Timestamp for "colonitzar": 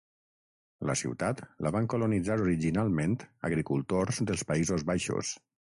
1.95-2.39